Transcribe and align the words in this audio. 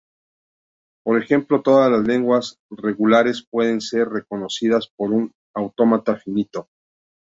Por 1.05 1.21
ejemplo, 1.21 1.61
todas 1.61 1.91
las 1.91 2.01
lenguas 2.07 2.57
regulares 2.71 3.45
pueden 3.47 3.81
ser 3.81 4.09
reconocidas 4.09 4.87
por 4.97 5.11
un 5.11 5.31
autómata 5.55 6.15
finito. 6.15 6.69